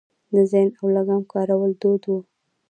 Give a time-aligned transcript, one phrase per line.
[0.33, 2.11] د زین او لګام کارول دود و